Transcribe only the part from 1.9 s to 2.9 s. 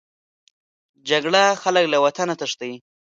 له وطنه تښتي